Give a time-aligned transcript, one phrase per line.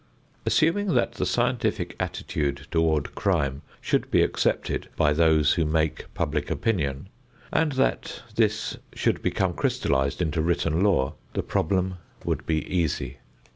[0.47, 6.49] Assuming that the scientific attitude toward crime should be accepted by those who make public
[6.49, 7.07] opinion,
[7.53, 13.17] and that this should become crystallized into written law, the problem would be easy.